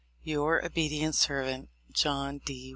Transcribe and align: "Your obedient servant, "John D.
"Your 0.23 0.65
obedient 0.65 1.13
servant, 1.13 1.69
"John 1.93 2.41
D. 2.43 2.69